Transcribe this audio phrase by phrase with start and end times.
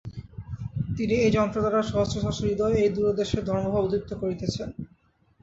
[0.97, 4.69] তিনি এই যন্ত্রদ্বারা সহস্র সহস্র হৃদয়ে এই দূরদেশে ধর্মভাব উদ্দীপিত করিতেছেন।